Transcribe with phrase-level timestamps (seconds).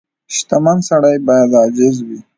[0.35, 2.19] •شتمن سړی باید عاجز وي.